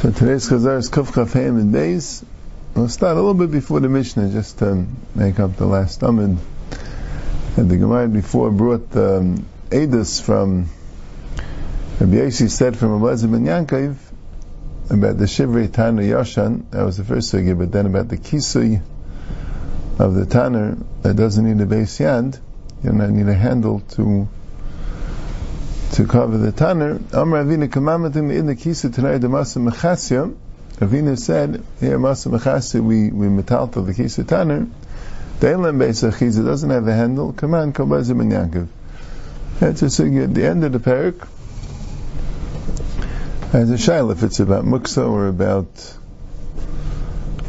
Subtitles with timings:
[0.00, 2.24] So today's Chazara is Kuf Chaf and Beis.
[2.76, 4.86] We'll start a little bit before the Mishnah, just to
[5.16, 6.38] make up the last Amid.
[7.56, 10.70] And the Gemara before brought um, Edus from
[11.98, 13.96] Rabbi Yosi said from Ablezer ben Yankov
[14.88, 16.70] about the Shivrei Tanner Yashan.
[16.70, 18.80] That was the first sugi, but then about the Kisui
[19.98, 22.38] of the Tanner that doesn't need a base yad.
[22.84, 24.28] You don't need a handle to
[25.92, 27.00] to cover the tanner.
[27.12, 30.36] Amr Avina kamamatim in the kisa tonight the masa mechasya.
[30.76, 34.66] Avina said, here masa mechasya we we metalta the kisa tanner.
[35.40, 37.32] Deilam beisachiza doesn't have a handle.
[37.32, 38.68] Kaman kobazim and Yankov.
[39.60, 41.26] That's a sugi at the end of the parak.
[43.52, 45.96] As a shaila, if it's about muksa or about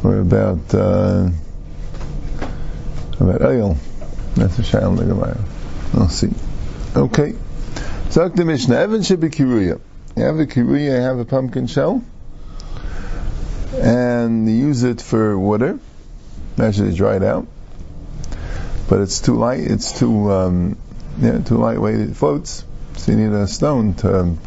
[0.04, 1.30] or about uh,
[3.20, 3.78] about oil,
[4.36, 5.38] that's a shaila in the Gemara.
[5.94, 6.30] I'll see.
[6.96, 7.36] Okay.
[8.10, 9.80] So the Mishnah, Evan should be kiruya.
[10.16, 12.04] You have a kiruya, you have a pumpkin shell,
[13.76, 15.78] and you use it for water.
[16.58, 17.46] Actually, dried out,
[18.90, 19.60] but it's too light.
[19.60, 20.78] It's too um,
[21.20, 22.00] yeah, too lightweight.
[22.00, 22.66] It floats,
[22.98, 24.40] so you need a stone to um,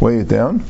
[0.00, 0.64] weigh it down.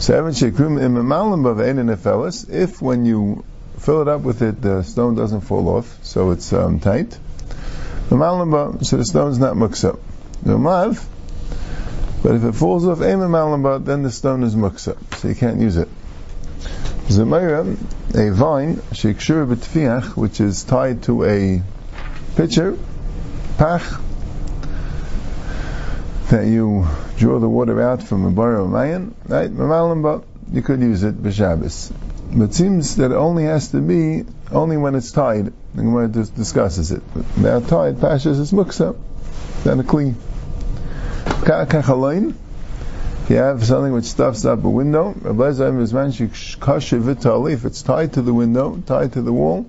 [0.00, 3.42] So Evan shekrum imamalim b've'enin If when you
[3.78, 7.18] fill it up with it, the stone doesn't fall off, so it's um, tight.
[8.10, 9.98] So the stone's not mixed up
[10.44, 11.08] mav.
[12.22, 15.60] But if it falls off Eimim Malambat, then the stone is muksa, so you can't
[15.60, 15.88] use it.
[17.08, 17.76] Zemira,
[18.16, 21.62] a vine, Shekshur B'Tfiach, which is tied to a
[22.34, 22.76] pitcher,
[23.58, 24.00] pach,
[26.30, 29.50] that you draw the water out from a bar of mayan, right?
[29.50, 31.92] Malambat, you could use it b'Shabbos.
[32.32, 35.52] But it seems that it only has to be only when it's tied.
[35.74, 37.02] The Gemara discusses it.
[37.14, 38.96] But now tied, pashas is muksa,
[39.66, 40.14] then a clean.
[43.22, 45.12] If you have something which stuffs up a window,
[47.48, 49.66] if it's tied to the window, tied to the wall,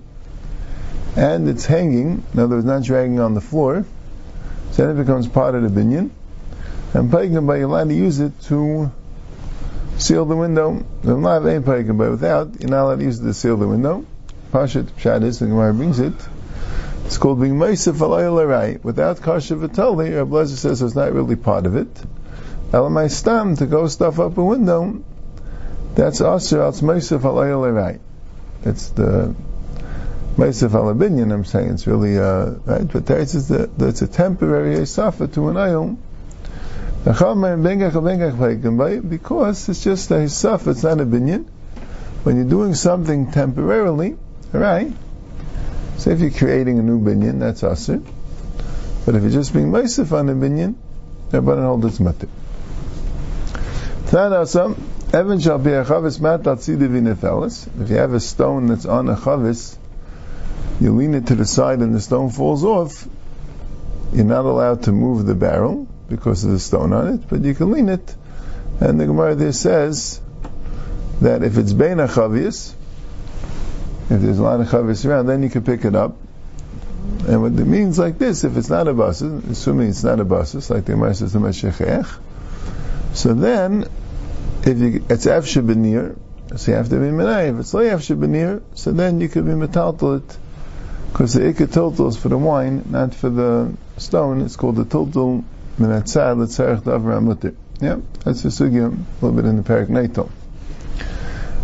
[1.16, 3.84] and it's hanging, in other words, not dragging on the floor,
[4.70, 6.10] so then it becomes part of the binyan.
[6.94, 7.24] And by
[7.58, 8.92] allowed to use it to
[9.96, 10.84] seal the window.
[11.02, 14.06] Not any pagan, but without, you're not allowed to use it to seal the window.
[14.52, 16.14] Pashat Pshadis, the Gemara brings it.
[17.08, 18.84] It's called being Meisif Alayalarai.
[18.84, 21.88] Without Kasha Vitali, Rabbi Lezer says it's not really part of it.
[22.70, 25.02] Elamai Stam, to go stuff up a window,
[25.94, 27.98] that's Asr, it's Meisif Alayalarai.
[28.66, 29.34] It's the
[30.36, 31.70] Meisif Alabinyan, I'm saying.
[31.70, 32.86] It's really, uh, right?
[32.86, 35.96] But it's, the, it's a temporary Safa to an ayom.
[39.08, 41.46] Because it's just a hisaf, it's not a binyan.
[42.24, 44.18] When you're doing something temporarily,
[44.52, 44.92] right?
[45.98, 48.04] So if you're creating a new binyan, that's asr.
[49.04, 50.74] But if you're just being meisif on a binyan,
[51.30, 52.28] Rabbanan hold it's matir.
[54.06, 54.78] Tanasam,
[55.12, 59.76] Evan shall be a chavis mat If you have a stone that's on a chavis,
[60.80, 63.06] you lean it to the side and the stone falls off,
[64.12, 67.54] you're not allowed to move the barrel because of the stone on it, but you
[67.54, 68.14] can lean it.
[68.80, 70.20] And the Gemara there says
[71.20, 72.72] that if it's bein chavis,
[74.10, 76.16] if there's a lot of chavis around, then you can pick it up.
[77.26, 80.24] And what it means like this, if it's not a basis, assuming it's not a
[80.24, 82.18] basis, like the Gemara says Meshechech,
[83.12, 83.84] so then,
[84.62, 86.16] if you, it's Efshe Benir,
[86.56, 87.52] so you have to be Menai.
[87.52, 87.72] If it's
[88.10, 90.38] Benir, so then you could be Metaltal it,
[91.10, 94.42] because the Ikka Tiltal is for the wine, not for the stone.
[94.42, 95.42] It's called the Tiltal
[95.78, 97.54] Menatzad Letzarech Davram Mutter.
[97.80, 100.30] Yeah, that's the sugya, a little bit in the Parak Neitel.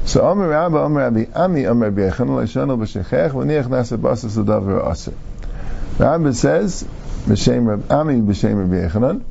[0.06, 4.90] So Amr Rabbi, Amr Rabbi, Ami Amr Rabbi Yechon, Leishonu b'shechech, v'niach nasa basas l'davar
[4.90, 5.14] aser.
[5.98, 6.84] Rabbi says,
[7.26, 9.22] b'shem Rabbi, Ami b'shem Rabbi Yechonon,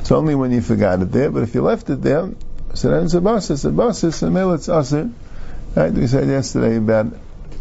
[0.00, 2.30] it's only when you forgot it there, but if you left it there,
[2.74, 5.10] so then it's a basas, a basas, and mele it's aser.
[5.74, 7.06] Right, we said yesterday about,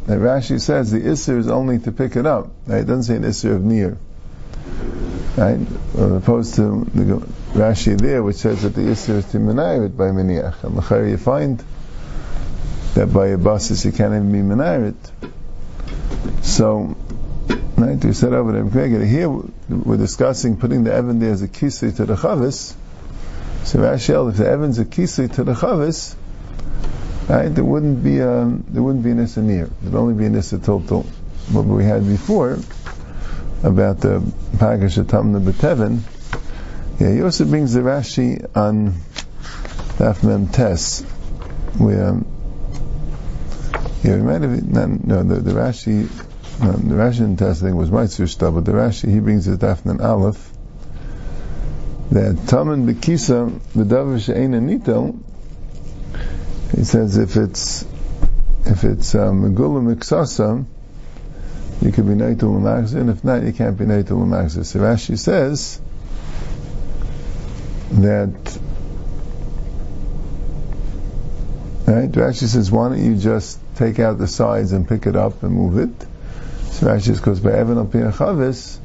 [0.06, 2.52] that Rashi says the isser is only to pick it up.
[2.68, 3.98] Right, it doesn't say an isser of near.
[5.38, 5.60] Right,
[5.98, 9.98] as opposed to the Rashi there, which says that the isser is to menayr it
[9.98, 10.64] by miniach.
[10.64, 11.64] And you find
[12.96, 14.96] that by a basis you can't even be menarit.
[16.42, 16.96] So,
[17.78, 21.96] right, we said over there, here we're discussing putting the Evan there as a kisi
[21.96, 22.76] to the chavis.
[23.64, 26.16] So Rashel, if the Evan's a kisi to the chavis,
[27.30, 29.70] right, there wouldn't be a, there wouldn't be an Isanir.
[29.82, 31.06] There'd only be an Isatotal.
[31.52, 32.60] What we had before
[33.64, 34.20] about the
[34.58, 36.00] Pagash Atamna B'Tevin,
[37.00, 38.94] yeah, he also brings the Rashi on
[39.98, 41.02] Daf Mem Tes,
[41.78, 42.22] where
[44.04, 46.10] yeah, we might have, no, no the, the Rashi,
[46.60, 50.02] no, the Rashi in testing was Meitzur Shtab, but the Rashi, he brings it Dafnan
[50.02, 50.52] Aleph,
[52.12, 55.16] that Taman Bekisa, the Davar She'ena Nito,
[56.76, 57.84] He says if it's
[58.66, 60.66] if it's megula um, miksasa,
[61.82, 64.66] you could be neitul l'machzir, and if not, you can't be neitul l'machzir.
[64.66, 65.80] So Rashi says
[67.92, 68.60] that
[71.86, 72.12] right.
[72.12, 75.54] Rashi says, why don't you just take out the sides and pick it up and
[75.54, 76.08] move it?
[76.72, 78.78] So Rashi says, because chavis,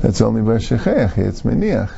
[0.00, 1.92] that's only by shechech, it's meniach.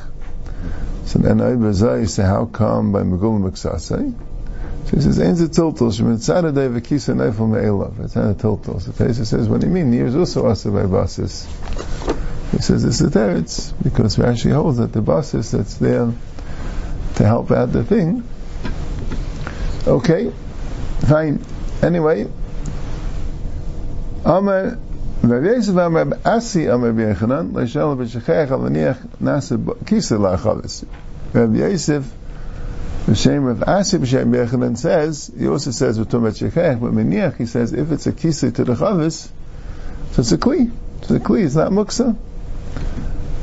[1.05, 4.13] So then I say, how come by megula miksasa?
[4.85, 8.79] So he says, "Ain't it tiltul shemitzadei v'kisa neifel me'elav." It's not a tiltul.
[8.79, 9.89] So Taisa says, "What do you mean?
[9.89, 11.47] Near is also asa by basis."
[12.51, 16.11] He says it's the teretz because Rashi holds that the basis that's there
[17.15, 18.23] to help out the thing.
[19.87, 20.31] Okay,
[21.07, 21.45] fine.
[21.83, 22.27] Anyway,
[24.25, 24.79] Amar
[25.21, 30.85] Rav Yosef Amar Asi Amar B'Yechanan Leishel B'Shechech Al V'Niach Nasa Kisa La'Chavis.
[31.33, 32.11] Rav Yosef
[33.13, 37.45] shame of Asi b'shem Bechanan says, he also says with Tumet Shechech, but Meniach, he
[37.45, 39.29] says, if it's a kisei to the Chavis,
[40.13, 40.71] so it's a Kli.
[41.01, 42.17] It's a Kli, it's not Muksa.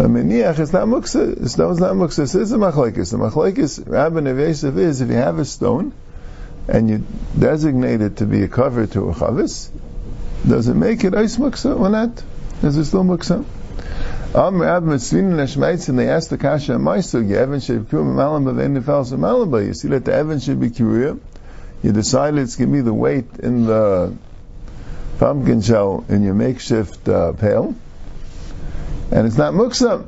[0.00, 1.49] a Meniach, it's not Muksa.
[1.49, 2.29] Stone's not Muksa.
[2.29, 3.12] So it's a Machlaikis.
[3.12, 5.93] The Machlaikis, Rabbi Nevesiv is, if you have a stone,
[6.69, 7.05] and you
[7.38, 9.70] designate it to be a cover to a Chavis,
[10.47, 12.23] does it make it Ice Muksa or not?
[12.62, 13.44] Is it still Muksa?
[14.35, 18.59] Am Rab Mitzvin and and they asked the Kasha Maisug, Evan should be Malam of
[18.59, 19.67] any fells Malamba.
[19.67, 21.20] You see that the Evan should be Kiruya.
[21.82, 24.17] You decided it's going to be the weight in the
[25.19, 27.75] pumpkin shell in your makeshift uh, pail.
[29.11, 30.06] And it's not Muksa.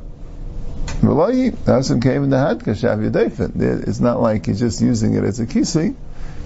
[1.02, 3.86] Malayi, Hassan came in the Yadefin.
[3.86, 5.94] It's not like you're just using it as a kisi.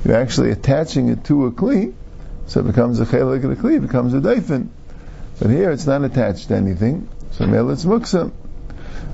[0.05, 1.95] You're actually attaching it to a kli,
[2.47, 4.69] so it becomes a chelik of the kli, it becomes a daifin.
[5.39, 7.09] But here it's not attached to anything.
[7.33, 8.33] So mele it's muksa.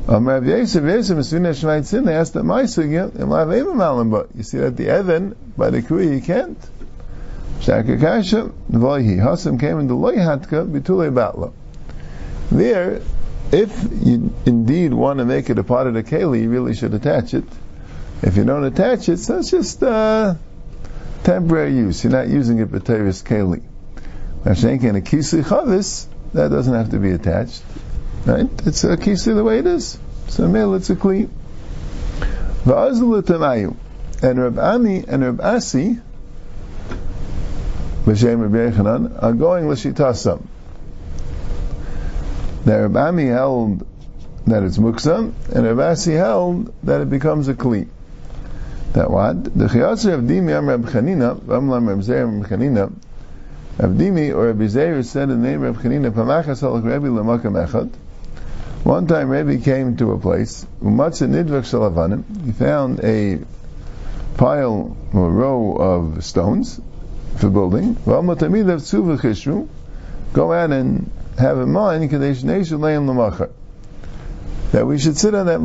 [0.07, 4.29] Um, Rav Yosef, Yosef, Shemait sin, they asked the Maisugya, and Lav Eva Malam, but
[4.35, 6.59] you see that the Evan, by the Kuri, you can't.
[7.61, 11.53] Shaka Kasha, Voihi, Hasam came in the Loyhatka, Bitule Batla.
[12.51, 13.01] There,
[13.51, 16.93] if you indeed want to make it a part of the Keli, you really should
[16.93, 17.45] attach it.
[18.21, 20.35] If you don't attach it, so it's just uh,
[21.25, 22.05] temporary use.
[22.05, 23.62] You're not using it for Teres Keli.
[24.44, 27.62] Now, Shenkin, a Kisi Chavis, that doesn't have to be attached.
[28.26, 28.49] Right?
[28.67, 29.99] It's a kisi the way it is.
[30.29, 31.29] So male, it's a kli.
[32.65, 33.76] Va'azul
[34.23, 35.99] and Rab Ami and Rab Asi,
[38.05, 40.47] b'shem Rabbi Yechanan, are going l'shitasam.
[42.65, 43.87] That Rab Ami held
[44.47, 47.88] that it's muksam, and Rab Asi held that it becomes a kli.
[48.94, 49.44] That what?
[49.44, 51.37] The chiyatzer of Dimi Am Rab Chanina,
[52.00, 52.93] Zeir Chanina,
[53.76, 57.93] Avdimi or Rabbi Zeir said in the name of Chanina, Pamachas al Rabbi Lamakam Echad,
[58.85, 63.41] one time Rebbe came to a place, he found a
[64.37, 66.81] pile or row of stones
[67.38, 67.97] for building.
[68.05, 68.17] Go
[70.52, 72.08] out and have in mind
[74.70, 75.61] that we should sit on that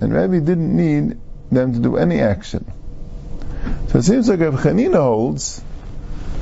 [0.00, 1.16] and Rebbe didn't need
[1.54, 2.70] them to do any action.
[3.88, 5.62] So it seems like if Chanina holds,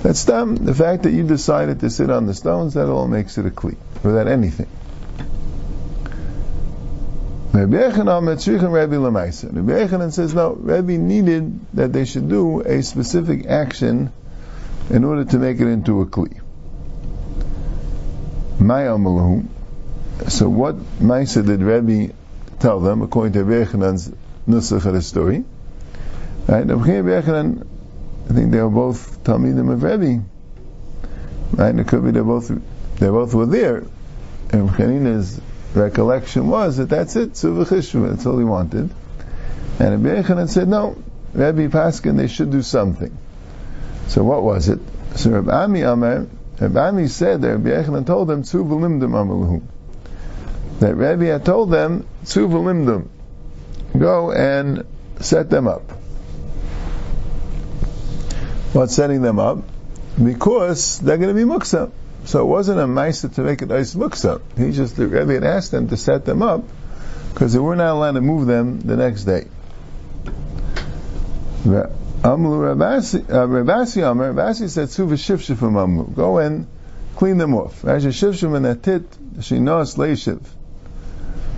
[0.03, 0.57] that's them.
[0.57, 3.51] The fact that you decided to sit on the stones, that all makes it a
[3.51, 4.69] kli, without anything.
[7.53, 7.77] Rabbi
[9.87, 10.53] Yechanan says no.
[10.55, 14.12] Rabbi needed that they should do a specific action
[14.88, 16.40] in order to make it into a kli.
[20.29, 22.12] So what Maisa did Rabbi
[22.61, 24.12] tell them according to Rabbi Yechanan's
[24.50, 25.45] nusach story?
[26.47, 26.66] Right?
[26.66, 27.66] Rabbi Yechanan,
[28.28, 30.19] I think they were both Talmidim of Rabbi.
[31.52, 31.78] Right?
[31.78, 33.85] It could be they both they both were there.
[34.52, 35.40] And Chanina is
[35.75, 38.90] recollection was that that's it, Suvachishva, that's all he wanted.
[39.78, 40.97] And Rabbi said, no,
[41.33, 43.16] Rabbi Paskin, they should do something.
[44.09, 44.80] So what was it?
[45.14, 46.26] So Rabbi Ami Amar,
[46.59, 49.62] Rabbi Ami said that Rabbi told them, Tzu amaluhu.
[50.80, 53.09] That Rabbi had told them, Tzu v'limdum.
[54.00, 54.87] Go and
[55.21, 55.83] set them up.
[58.73, 59.59] What's setting them up?
[60.23, 61.92] Because they're going to be muksa.
[62.25, 64.40] So it wasn't a meister to make it ice muksa.
[64.57, 66.64] He just, the Rebbe had asked them to set them up
[67.35, 69.49] because they were not allowed to move them the next day.
[71.64, 76.14] Amlu Rabasi uh, Amr, Rabasi said, Suva Shivshifim Amlu.
[76.14, 76.66] Go and
[77.16, 77.85] clean them off.
[77.85, 79.02] As you shivshim in that tit,
[79.42, 80.40] she knows leishiv.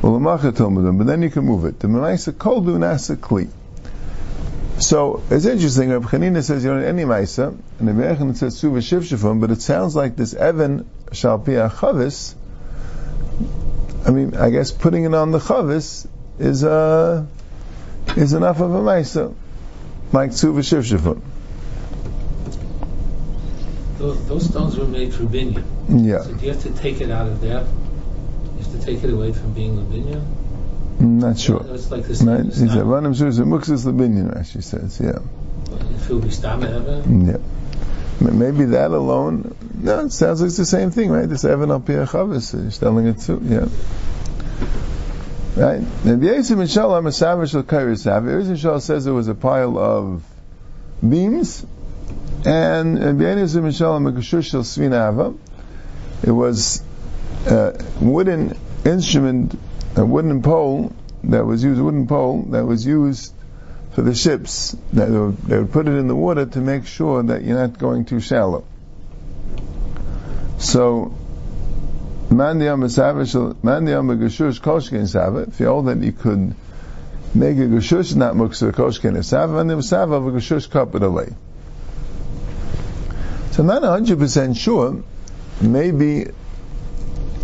[0.03, 1.79] Well, but then you can move it.
[1.79, 3.49] The Memaisa Kol Du Nasa Kli.
[4.81, 5.91] So it's interesting.
[5.91, 9.53] Rabbi Chanina says you don't need any ma'isa, and the Rebbe says suva shivshifum, but
[9.53, 12.35] it sounds like this Evan shall be a chavis.
[14.05, 16.09] I mean, I guess putting it on the chavis
[16.41, 17.25] is uh,
[18.17, 19.33] is enough of a ma'isa.
[20.13, 21.21] like Tzuva Shivshifun.
[23.99, 25.65] Those, those stones were made for binyan.
[25.89, 26.23] Yeah.
[26.23, 27.65] So do you have to take it out of there?
[28.71, 29.83] To take it away from being a
[31.03, 31.65] not sure.
[31.71, 32.23] It's like this.
[32.23, 32.45] Right?
[32.45, 35.19] He said, Vanim Shur is a Muksis Labinyan, Rashi says, yeah.
[35.97, 37.03] If it will be stam ever.
[37.09, 37.39] Yeah.
[38.21, 41.29] Maybe that alone, no, it sounds like it's the same thing, right?
[41.29, 43.67] This Evan al Chavis, you're telling it too, yeah.
[45.57, 45.81] Right?
[45.81, 50.23] And Yesim Inshallah Masavish al Kairis Yesim Inshallah says there was a pile of
[51.07, 51.67] beams,
[52.45, 55.39] and Yesim Inshallah Makashush al
[56.23, 56.85] it was
[57.47, 59.59] a wooden instrument,
[59.97, 60.93] a wooden pole
[61.25, 63.33] that was used, a wooden pole that was used
[63.95, 64.77] for the ships.
[64.93, 67.59] That they would, they would put it in the water to make sure that you're
[67.59, 68.65] not going too shallow.
[70.59, 71.13] So,
[72.29, 72.89] Mandiyam
[73.63, 76.55] Magashush Koshkin Sava, hold that you could
[77.35, 80.31] make a Gashush not Muksa Koshkin Sava, and the Sava of a
[80.97, 81.35] it away.
[83.51, 85.03] So, I'm not 100% sure,
[85.61, 86.27] maybe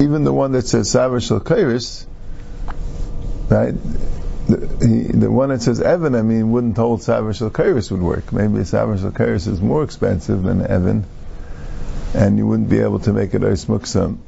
[0.01, 2.07] even the one that says Savish Kairis,
[3.49, 3.75] right?
[4.47, 8.33] The, he, the one that says Evan, I mean, wouldn't hold Savish Kairis would work.
[8.33, 11.05] Maybe Savish Kairis is more expensive than Evan,
[12.15, 14.19] and you wouldn't be able to make it Ois Muksam.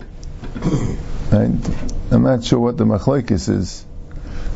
[1.32, 3.86] I'm not sure what the machlokes is.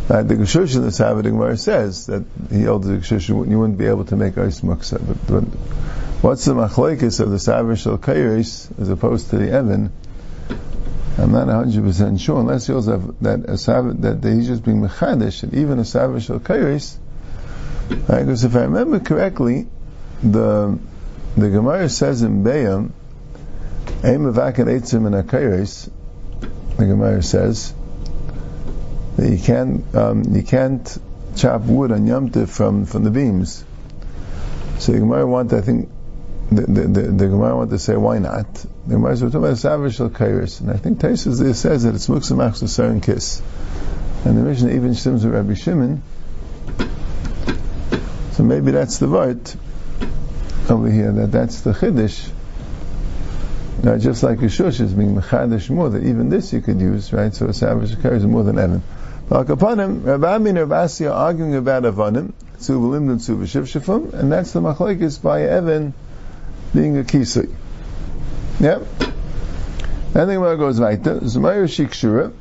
[0.09, 0.23] Right?
[0.23, 3.87] The Geshush in the Sabbath Gemara says that he holds the Geshush, you wouldn't be
[3.87, 5.01] able to make Ois Muksa.
[5.07, 5.45] But, but
[6.21, 9.93] what's the machlokes of the Savish Kairis as opposed to the Evan?
[11.17, 14.81] I'm not 100% sure, unless he also have that a Sabbath, that he's just being
[14.81, 16.97] mechadish, and even a Sabbath shel kairis,
[18.09, 18.21] right?
[18.21, 19.69] Because if I remember correctly,
[20.23, 20.79] the
[21.37, 22.91] the Gemara says in Bayam,
[24.03, 25.89] Aim avakan eitzim and akairis,
[26.77, 27.73] the Gemara says
[29.17, 30.99] that you can't um, you can't
[31.37, 33.65] chop wood on Yom from from the beams.
[34.79, 35.89] So the Gemara want, I think,
[36.63, 38.53] the, the, Gemara want to say why not.
[38.55, 42.91] The Gemara talking about al Kairis, and I think Taisus says that it's Muksa Machsa
[42.91, 43.43] and Kiss.
[44.25, 46.03] And the Mishnah even stems with Rabbi Shimon.
[48.33, 49.57] So maybe that's the Vart
[50.71, 52.31] over here, that that's the Chiddush.
[53.83, 57.13] Now, just like a shush is being mechadish more, that even this you could use,
[57.13, 57.35] right?
[57.35, 58.83] So a savage carries more than Evan.
[59.29, 64.53] Like upon him, Rabbi Amin and Rabbi arguing about Avanim, Tzuvalim and Tzuvashivshifim, and that's
[64.53, 65.93] the machlekes by Evan
[66.75, 67.55] being a kisui.
[68.61, 68.87] Yep.
[70.15, 72.33] And where it goes weiter, Zumayr Shikshura,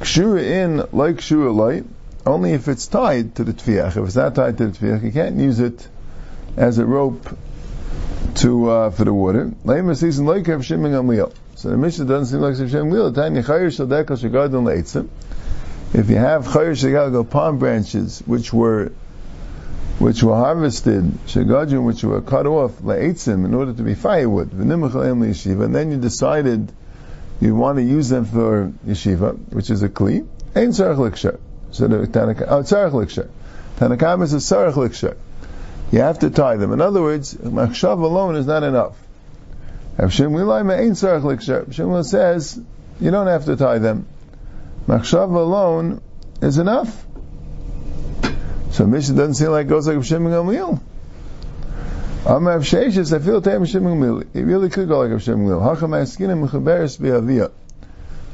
[0.00, 1.84] Kshura in, like Kshura light,
[2.26, 3.96] only if it's tied to the tfiach.
[3.96, 5.86] If it's not tied to the tfiach, you can't use it
[6.56, 7.26] as a rope
[8.36, 9.52] to uh, for the water.
[9.64, 11.32] Lema season like Rav Shimon Gamliel.
[11.56, 13.14] So the Mishnah doesn't seem like Rav Shimon Gamliel.
[13.14, 15.08] Tanya Chayir Shal Dekel Shagadon Leitzim.
[15.92, 18.92] If you have Chayir Shagadon palm branches which were
[20.00, 25.64] which were harvested Shagadon which were cut off Leitzim in order to be firewood, Yeshiva,
[25.64, 26.72] and then you decided
[27.40, 30.26] you want to use them for yeshiva, which is a kli.
[30.56, 31.38] Ain't tzarich liksher.
[31.70, 33.28] So the Tanakh, oh tzarich liksher.
[33.78, 35.16] Tanakam is a tzarich liksher.
[35.90, 36.72] You have to tie them.
[36.72, 38.96] In other words, machshav alone is not enough.
[40.10, 42.60] Shimon says
[43.00, 44.06] you don't have to tie them.
[44.86, 46.00] Machshav alone
[46.40, 47.06] is enough.
[48.80, 50.80] So Mishnah doesn't seem like it goes like Shimon Gamliel.
[52.24, 54.26] Amar Sheishis, I feel Tam Shimon Gamliel.
[54.32, 55.62] It really could go like Shimon Gamliel.
[55.62, 57.50] Hacham Askinim Mechaberes Be'aviyah.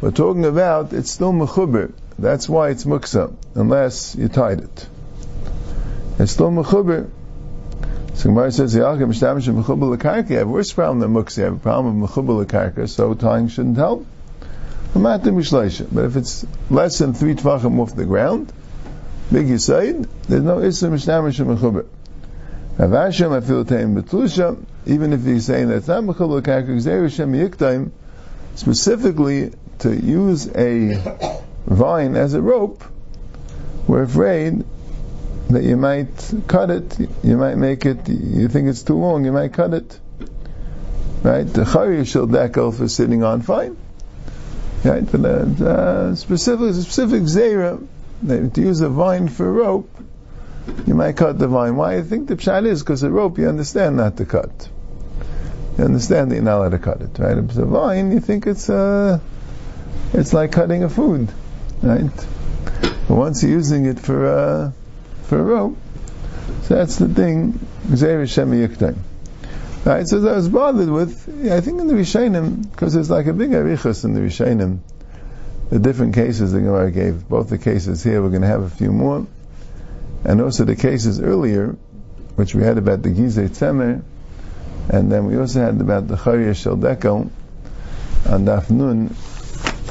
[0.00, 1.92] We're talking about it's still mechuber.
[2.16, 4.88] That's why it's muksa, unless you tied it.
[6.20, 7.10] It's still mechuber.
[8.14, 11.38] So Gemara says, "Yalkem shtamish mechubel lekarka." You have a worse problem than muksa.
[11.38, 14.06] You have a problem with mechubel lekarka, so tying shouldn't help.
[14.94, 15.02] I'm.
[15.02, 18.52] But if it's less than three tvachim off the ground,
[19.32, 21.86] big yisaid, there's no issa mishtamish mechuber.
[22.78, 24.62] Rav Hashem, I feel taim betlusha.
[24.86, 27.90] Even if he's saying that's not mechubel lekarka, gzeir shem yiktaim,
[28.54, 30.94] specifically to use a
[31.66, 32.84] vine as a rope,
[33.86, 34.64] we're afraid
[35.48, 39.32] that you might cut it, you might make it, you think it's too long, you
[39.32, 39.98] might cut it.
[41.22, 41.46] Right?
[41.46, 43.76] The chayir shall dekel for sitting on, fine.
[44.84, 45.10] Right?
[45.10, 47.84] But uh, uh, specific, specific zera,
[48.26, 49.90] to use a vine for rope,
[50.86, 51.76] you might cut the vine.
[51.76, 51.96] Why?
[51.96, 54.68] I think the pshat is because a rope you understand not to cut.
[55.78, 57.36] You understand that you're not allowed to cut it, right?
[57.36, 59.20] If it's a vine, you think it's uh,
[60.12, 61.32] it's like cutting a food,
[61.82, 62.10] right?
[63.08, 64.72] But once you're using it for uh,
[65.24, 65.76] for a rope,
[66.62, 67.60] so that's the thing.
[69.84, 73.32] Right, so I was bothered with, I think in the Rishainim, because there's like a
[73.32, 74.80] big arichas in the Rishainim,
[75.70, 78.70] the different cases the Gemara gave, both the cases here, we're going to have a
[78.70, 79.26] few more,
[80.24, 81.76] and also the cases earlier,
[82.36, 84.02] which we had about the Gizeh Tzemer,
[84.88, 87.30] and then we also had about the Charya Shel Dekel
[88.28, 89.14] on Daf Nun,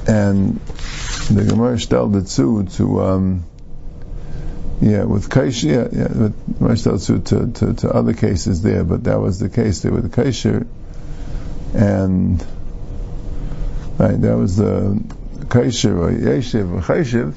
[0.07, 0.59] and
[1.29, 3.45] the Gemara it to, um,
[4.79, 9.19] yeah, with Kaisher, yeah, yeah, with Gemara to, to, to, other cases there, but that
[9.19, 10.65] was the case there with Kaisher,
[11.73, 12.45] and
[13.97, 15.01] right, that was the
[15.55, 17.33] Kaisher or Yeshiv or Chayshiv,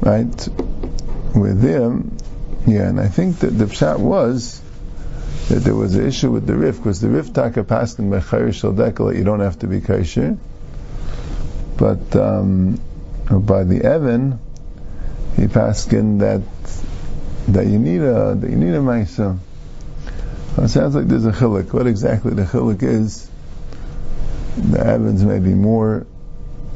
[0.00, 0.48] right,
[1.32, 2.16] with them,
[2.66, 4.60] yeah, and I think that the pshat was
[5.48, 8.72] that there was an issue with the Rif, because the Rif taka paskin mechayr shel
[8.72, 10.36] dekel, you don't have to be kosher,
[11.76, 12.80] but um,
[13.30, 14.40] by the Evan,
[15.36, 16.42] he paskin that
[17.46, 19.38] that you need a that you need a ma'isa.
[20.58, 21.72] It sounds like there's a chilik.
[21.72, 23.30] What exactly the chilik is?
[24.56, 26.06] The Evans may be more.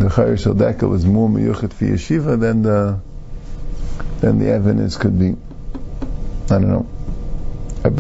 [0.07, 3.01] The Chayr Shel is more miyuchet for yeshiva than the
[4.21, 4.51] than the
[4.85, 5.35] is could be.
[6.45, 6.87] I don't know.
[7.83, 7.99] But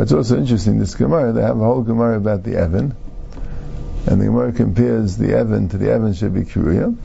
[0.00, 2.96] it's also interesting, this Gemara, they have a whole Gemara about the Evan,
[4.06, 6.96] and the Gemara compares the Evan to the Evan Shebi Kiruya,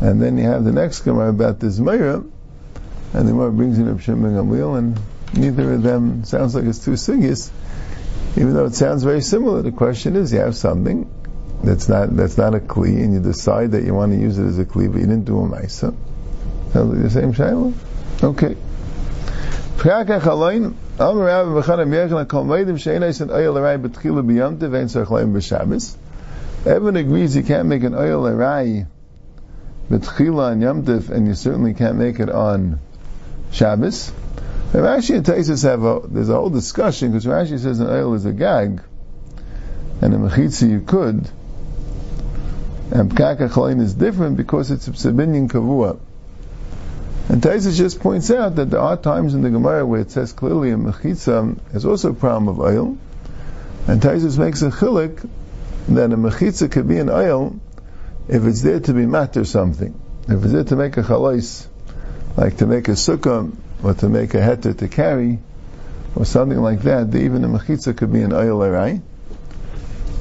[0.00, 2.24] and then you have the next Gemara about this Meira,
[3.14, 4.96] and the Gemara brings in a Shimon Gamliel, and
[5.34, 7.50] neither of them sounds like it's two sugyas,
[8.36, 9.62] even though it sounds very similar.
[9.62, 11.10] The question is, you have something
[11.62, 14.46] that's not that's not a kli, and you decide that you want to use it
[14.46, 15.94] as a kli, but you didn't do a ma'isa.
[16.72, 17.74] The same shayla.
[18.22, 18.56] Okay.
[26.64, 28.86] Everyone agrees you can't make an oil Arai
[29.90, 32.78] B'Tchila on Yamtiv, and you certainly can't make it on
[33.50, 34.12] Shabbos.
[34.72, 38.14] And Rashi and Taisus have a, there's a whole discussion, because Rashi says an Oyel
[38.14, 38.80] is a gag,
[40.00, 41.28] and a Mechitzi you could,
[42.92, 45.98] and Pkaka Chalain is different because it's a Psabinyan Kavua.
[47.30, 50.34] And Taisus just points out that there are times in the Gemara where it says
[50.34, 52.98] clearly a mechitza is also a problem of oil.
[53.86, 55.26] And Taisus makes a chilik
[55.88, 57.58] that a mechitza could be an oil
[58.28, 59.98] if it's there to be matter something.
[60.28, 61.66] If it's there to make a chalais,
[62.36, 65.38] like to make a sukkah, or to make a heter to carry,
[66.14, 69.00] or something like that, even a mechitza could be an oil arai.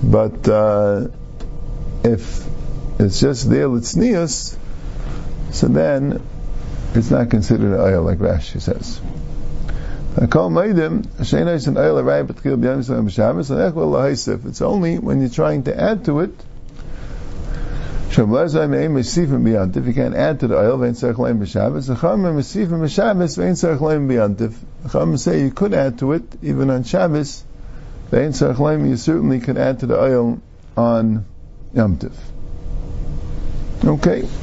[0.02, 1.10] But uh,
[2.04, 2.46] if
[3.00, 4.56] it's just there litznius,
[5.52, 6.22] so then
[6.94, 9.00] it's not considered an oil like Rashi says.
[14.46, 16.32] It's only when you're trying to add to it.
[18.10, 20.94] If you can't add to the oil,
[24.90, 27.44] Chacham say you could add to it even on Shabbos.
[28.12, 30.42] You certainly could add to the oil
[30.76, 31.26] on
[31.74, 32.12] Yom Tiv.
[33.86, 34.42] Okay.